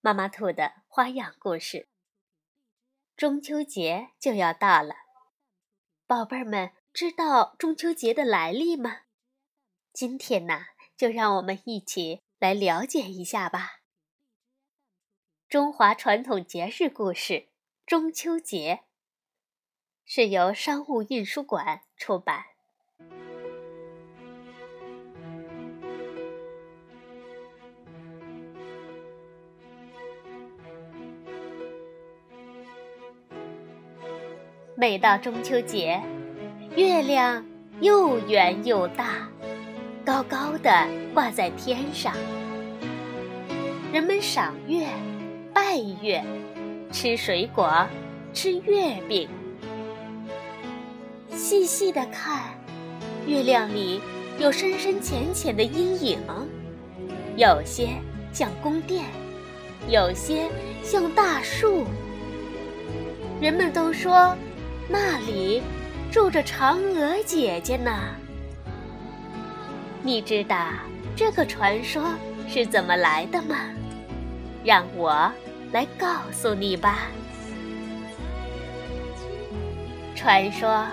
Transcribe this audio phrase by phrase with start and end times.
[0.00, 1.88] 妈妈兔的花样故事。
[3.16, 4.94] 中秋节就要到了，
[6.06, 9.02] 宝贝儿们知道中秋节的来历吗？
[9.92, 10.66] 今天呢，
[10.96, 13.80] 就让我们一起来了解一下吧。
[15.48, 17.48] 中华传统节日故事：
[17.84, 18.84] 中秋节，
[20.04, 22.57] 是由商务印书馆出版。
[34.80, 36.00] 每到中秋节，
[36.76, 37.44] 月亮
[37.80, 39.28] 又圆又大，
[40.04, 40.70] 高高的
[41.12, 42.14] 挂在天上。
[43.92, 44.86] 人们赏月、
[45.52, 46.22] 拜月、
[46.92, 47.84] 吃水果、
[48.32, 49.28] 吃月饼。
[51.32, 52.56] 细细的看，
[53.26, 54.00] 月亮里
[54.38, 56.20] 有深深浅浅的阴影，
[57.36, 57.88] 有些
[58.32, 59.06] 像宫殿，
[59.88, 60.48] 有些
[60.84, 61.84] 像大树。
[63.40, 64.36] 人们都说。
[64.88, 65.62] 那里
[66.10, 67.92] 住着嫦娥姐姐呢。
[70.02, 70.56] 你知道
[71.14, 72.02] 这个传说
[72.48, 73.56] 是怎么来的吗？
[74.64, 75.30] 让我
[75.72, 77.08] 来告诉你吧。
[80.16, 80.86] 传说，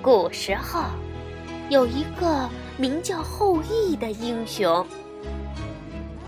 [0.00, 0.82] 古时候
[1.68, 4.86] 有一个名叫后羿的英雄，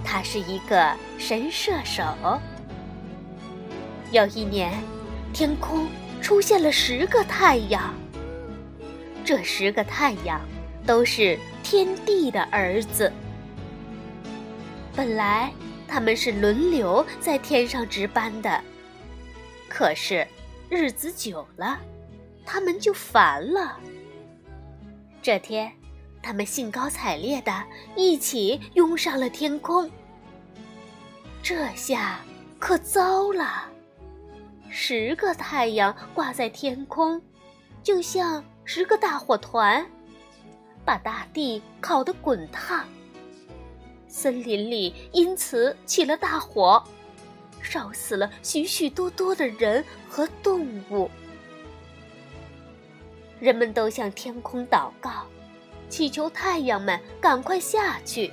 [0.05, 2.05] 他是一个神射手。
[4.12, 4.72] 有一年，
[5.33, 5.87] 天空。
[6.26, 7.94] 出现了十个太阳，
[9.25, 10.41] 这十个太阳
[10.84, 13.12] 都是天帝的儿子。
[14.97, 15.53] 本来
[15.86, 18.60] 他们是轮流在天上值班的，
[19.69, 20.26] 可是
[20.69, 21.78] 日子久了，
[22.44, 23.78] 他们就烦了。
[25.22, 25.70] 这天，
[26.20, 27.62] 他们兴高采烈的
[27.94, 29.88] 一起拥上了天空。
[31.41, 32.19] 这下
[32.59, 33.75] 可糟了。
[34.78, 37.19] 十个太阳挂在天空，
[37.82, 39.84] 就像十个大火团，
[40.84, 42.86] 把大地烤得滚烫。
[44.06, 46.84] 森林里因此起了大火，
[47.62, 51.10] 烧死了许许多多的人和动物。
[53.41, 55.26] 人们都向天空祷告，
[55.88, 58.31] 祈求太阳们赶快下去。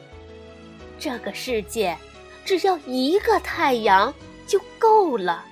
[0.99, 1.97] 这个世界
[2.43, 4.13] 只要一个太阳
[4.45, 5.45] 就够了。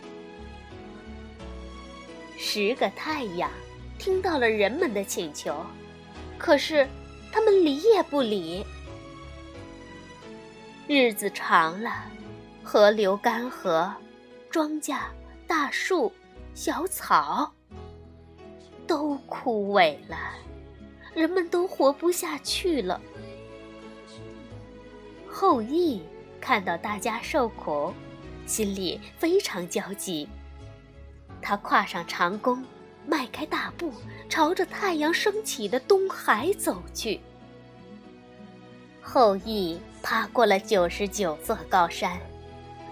[2.43, 3.51] 十个太阳
[3.99, 5.55] 听到了人们的请求，
[6.39, 6.87] 可是
[7.31, 8.65] 他们理也不理。
[10.87, 12.07] 日子长了，
[12.63, 13.93] 河流干涸，
[14.49, 14.97] 庄稼、
[15.45, 16.11] 大树、
[16.55, 17.53] 小草
[18.87, 20.17] 都枯萎了，
[21.13, 22.99] 人们都活不下去了。
[25.29, 26.01] 后羿
[26.41, 27.93] 看到大家受苦，
[28.47, 30.27] 心里非常焦急。
[31.41, 32.63] 他跨上长弓，
[33.07, 33.93] 迈开大步，
[34.29, 37.19] 朝着太阳升起的东海走去。
[39.01, 42.17] 后羿爬过了九十九座高山，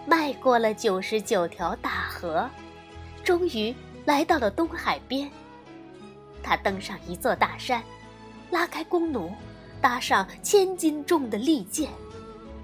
[0.05, 2.49] 迈过了九十九条大河，
[3.23, 3.73] 终于
[4.05, 5.29] 来到了东海边。
[6.41, 7.83] 他登上一座大山，
[8.49, 9.31] 拉开弓弩，
[9.79, 11.89] 搭上千斤重的利箭，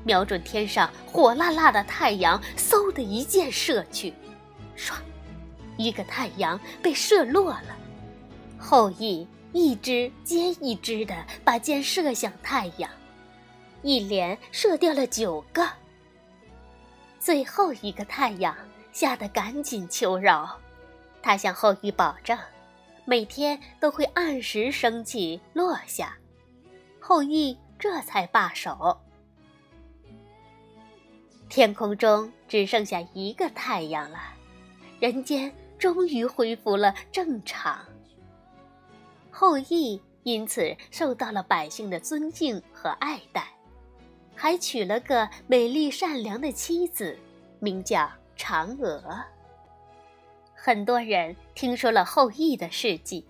[0.04, 4.12] 瞄准天上火辣辣的太阳，嗖的一箭射去，
[4.76, 4.94] 唰。
[5.78, 7.76] 一个太阳被射落了，
[8.58, 12.90] 后羿一支接一支的把箭射向太阳，
[13.82, 15.68] 一连射掉了九个。
[17.20, 18.56] 最后一个太阳
[18.92, 20.60] 吓得赶紧求饶，
[21.22, 22.38] 他向后羿保证，
[23.04, 26.18] 每天都会按时升起落下。
[27.00, 28.98] 后羿这才罢手。
[31.50, 34.20] 天空中只剩下一个太阳了，
[35.00, 35.54] 人间。
[35.78, 37.86] 终于恢复了正常。
[39.32, 43.48] 后羿因此受到了百姓的尊敬和爱戴，
[44.36, 47.18] 还娶了个美丽善良的妻子，
[47.60, 49.16] 名叫嫦娥。
[50.56, 53.24] 很多人听说了后羿的事迹，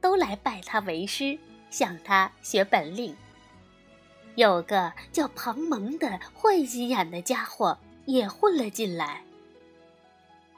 [0.00, 1.38] 都来拜他为师，
[1.70, 3.14] 向他学本领。
[4.34, 9.22] 有个叫庞蒙的坏心眼的家伙也混了进来，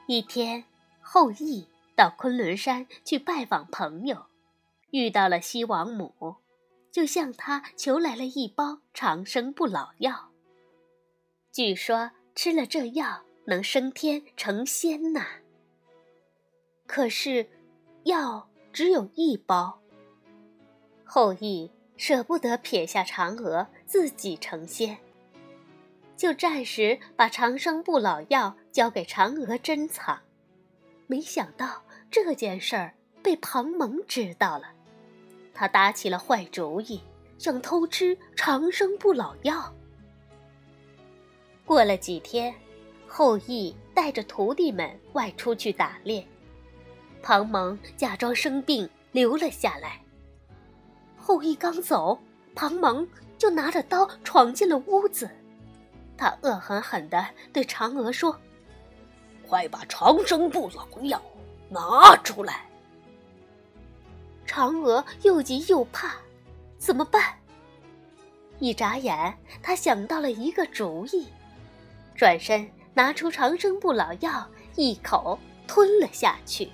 [0.07, 0.63] 一天，
[1.07, 4.25] 后羿到昆仑山去拜访朋友，
[4.89, 6.37] 遇到了西王母，
[6.91, 10.31] 就向他求来了一包长生不老药。
[11.51, 15.27] 据说吃了这药能升天成仙呐。
[16.87, 17.47] 可是，
[18.05, 19.79] 药只有一包。
[21.05, 24.97] 后羿舍不得撇下嫦娥自己成仙，
[26.17, 30.19] 就暂时把长生不老药交给嫦娥珍藏。
[31.07, 34.65] 没想到这件事儿被庞蒙知道了，
[35.53, 37.01] 他打起了坏主意，
[37.37, 39.73] 想偷吃长生不老药。
[41.65, 42.53] 过了几天，
[43.07, 46.25] 后羿带着徒弟们外出去打猎，
[47.21, 49.99] 庞蒙假装生病留了下来。
[51.17, 52.19] 后羿刚走，
[52.53, 55.29] 庞蒙就拿着刀闯进了屋子。
[56.17, 58.39] 他恶狠狠地对嫦娥说
[59.47, 61.21] ：“快把长生不老药
[61.69, 62.65] 拿出来！”
[64.45, 66.15] 嫦娥又急又怕，
[66.77, 67.33] 怎么办？
[68.59, 71.27] 一眨眼，他想到了一个主意，
[72.15, 75.37] 转身拿出长生不老药，一口
[75.67, 76.69] 吞了下去。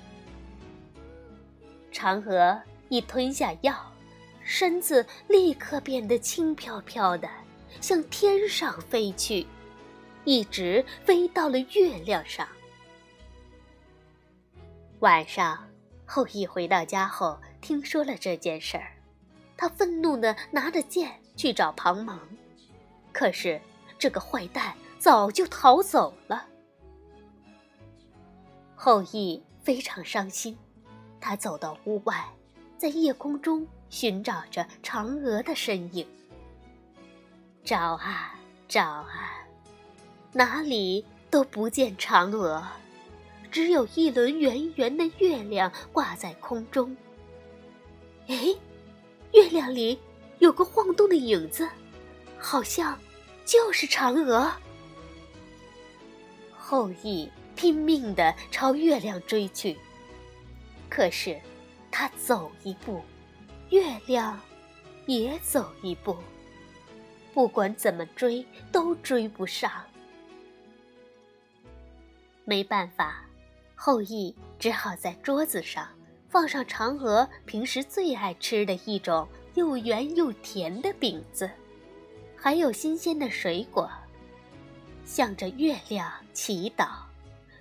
[1.92, 3.76] 嫦娥一吞下药。
[4.44, 7.30] 身子立刻变得轻飘飘的，
[7.80, 9.46] 向天上飞去，
[10.26, 12.48] 一直飞到了月亮上。
[15.02, 15.68] 晚上，
[16.06, 18.94] 后羿回到家后，听说了这件事儿，
[19.58, 22.20] 他愤怒的拿着剑去找庞蒙，
[23.12, 23.60] 可是
[23.98, 26.46] 这个坏蛋早就逃走了。
[28.76, 30.56] 后羿非常伤心，
[31.20, 32.30] 他走到屋外，
[32.78, 33.68] 在夜空中。
[33.90, 36.08] 寻找着嫦娥的身影，
[37.62, 38.40] 找啊
[38.70, 39.46] 找啊，
[40.32, 42.66] 哪里都不见嫦娥，
[43.52, 46.96] 只有一轮圆圆的月亮挂在空中。
[48.28, 48.56] 哎，
[49.34, 50.00] 月亮里
[50.40, 51.68] 有个晃动的影子，
[52.38, 52.98] 好像
[53.46, 54.50] 就是嫦娥。
[56.52, 59.78] 后羿拼命地朝月亮追去，
[60.90, 61.38] 可是
[61.92, 63.02] 他走一步。
[63.70, 64.40] 月亮
[65.06, 66.18] 也走一步，
[67.34, 69.72] 不管怎么追都追不上。
[72.44, 73.24] 没办法，
[73.84, 75.88] 后羿只好在桌子上
[76.30, 81.50] 放上嫦娥平时最爱吃的一种又圆又甜的饼子，
[82.36, 83.90] 还有新鲜的水果，
[85.04, 86.90] 向着月亮祈祷，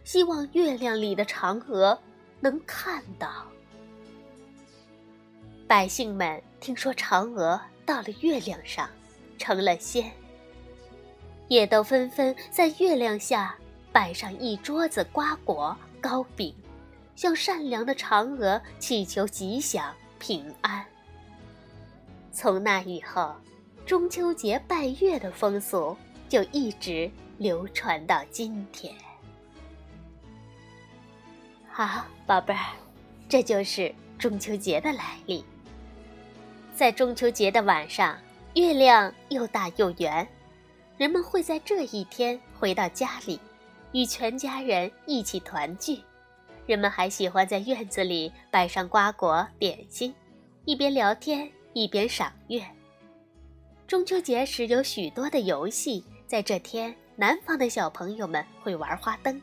[0.05, 1.99] 希望月亮里的嫦娥
[2.38, 3.46] 能看到。
[5.66, 8.87] 百姓们听说嫦娥到了月亮上，
[9.38, 10.12] 成了仙，
[11.49, 13.56] 也都纷纷在月亮下
[13.90, 16.55] 摆上一桌子瓜果糕饼，
[17.14, 20.85] 向善良的嫦娥祈求吉祥平安。
[22.32, 23.35] 从那以后，
[23.85, 25.97] 中秋节拜月的风俗
[26.29, 28.94] 就一直流传到今天。
[31.70, 32.67] 好，宝贝儿，
[33.29, 35.44] 这就是中秋节的来历。
[36.75, 38.17] 在中秋节的晚上，
[38.55, 40.26] 月亮又大又圆，
[40.97, 43.38] 人们会在这一天回到家里，
[43.92, 46.00] 与全家人一起团聚。
[46.66, 50.14] 人们还喜欢在院子里摆上瓜果点心，
[50.64, 52.64] 一边聊天一边赏月。
[53.87, 59.40] 中秋节时有许多的游戏，在这天，南方的小朋友们会玩花灯，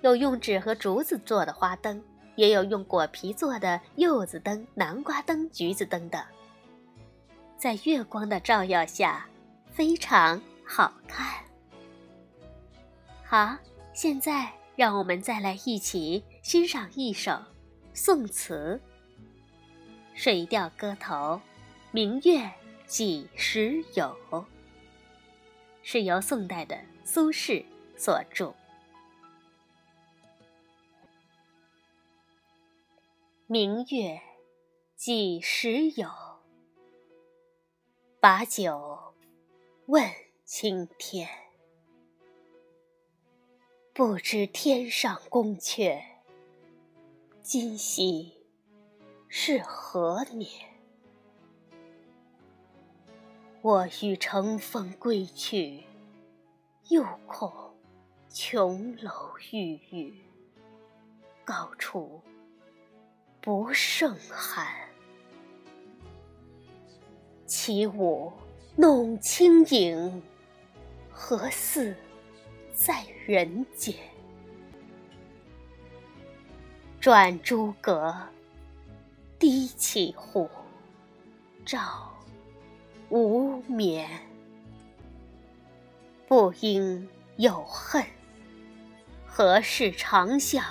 [0.00, 2.02] 有用纸和竹子做的花灯，
[2.34, 6.20] 也有用果皮做的柚子灯、南瓜灯、橘子灯等。
[7.56, 9.24] 在月光的照耀下，
[9.70, 11.44] 非常好看。
[13.22, 13.56] 好，
[13.94, 17.30] 现在让我们再来一起欣赏一首
[17.92, 18.80] 宋词
[20.20, 21.14] 《水调歌头·
[21.92, 22.50] 明月
[22.88, 24.18] 几时有》，
[25.84, 27.64] 是由宋代的苏轼
[27.96, 28.46] 所著。
[33.46, 34.20] 《明月
[34.96, 36.08] 几时有》
[38.18, 39.14] 把酒
[39.86, 40.10] 问
[40.44, 41.28] 青天，
[43.96, 46.02] 不知天上宫阙，
[47.42, 48.32] 今夕
[49.28, 50.50] 是何年？
[53.62, 55.84] 我欲乘风归去，
[56.88, 57.52] 又恐
[58.28, 59.12] 琼楼
[59.52, 60.24] 玉宇，
[61.44, 62.20] 高处
[63.40, 64.66] 不胜寒。
[67.46, 68.32] 起舞
[68.74, 70.20] 弄清影，
[71.12, 71.96] 何似
[72.74, 73.94] 在人间？
[77.00, 78.12] 转朱阁，
[79.38, 80.50] 低绮户，
[81.64, 82.12] 照
[83.10, 84.08] 无眠。
[86.26, 88.04] 不应有恨，
[89.24, 90.64] 何事长向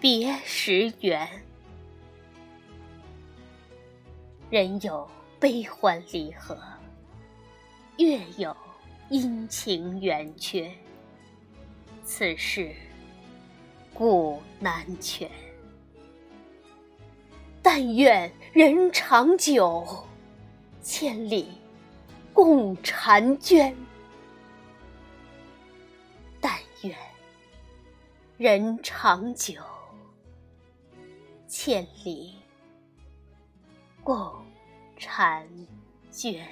[0.00, 1.28] 别时圆？
[4.48, 5.06] 人有
[5.38, 6.58] 悲欢离合，
[7.98, 8.56] 月有
[9.10, 10.72] 阴晴圆缺，
[12.10, 12.74] 此事
[13.92, 15.30] 古难全。
[17.60, 19.86] 但愿人长久，
[20.80, 21.50] 千里
[22.32, 23.76] 共婵娟。
[26.40, 26.50] 但
[26.82, 26.96] 愿
[28.38, 29.60] 人长久，
[31.46, 32.36] 千里
[34.02, 34.16] 共
[34.98, 35.46] 婵
[36.10, 36.48] 娟。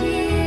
[0.00, 0.37] 是